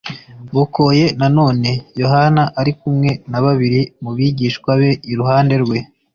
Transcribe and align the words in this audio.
Bukoye 0.55 1.05
na 1.19 1.27
none, 1.37 1.69
Yohana 2.01 2.43
ari 2.59 2.71
kumwe 2.79 3.09
na 3.31 3.39
babiri 3.45 3.81
mu 4.03 4.11
bigishwa 4.17 4.71
be 4.79 4.91
iruhande 5.11 5.55
rwe, 5.63 5.77